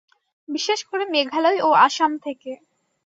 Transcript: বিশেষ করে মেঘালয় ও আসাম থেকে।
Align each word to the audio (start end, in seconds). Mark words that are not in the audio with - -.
বিশেষ 0.49 0.79
করে 0.83 1.03
মেঘালয় 1.05 1.59
ও 1.61 1.69
আসাম 1.85 2.11
থেকে। 2.25 2.51